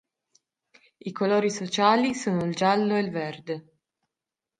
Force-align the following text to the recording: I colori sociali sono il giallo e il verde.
I 0.97 1.11
colori 1.11 1.51
sociali 1.51 2.15
sono 2.15 2.41
il 2.45 2.55
giallo 2.55 2.95
e 2.95 3.01
il 3.01 3.11
verde. 3.11 3.73